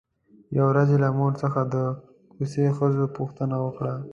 يوه 0.55 0.67
ورځ 0.69 0.87
يې 0.93 0.97
له 1.03 1.09
مور 1.17 1.33
څخه 1.43 1.59
د 1.73 1.75
کوڅې 2.31 2.65
ښځو 2.77 3.05
پوښتنه 3.17 3.55
وکړه. 3.65 3.93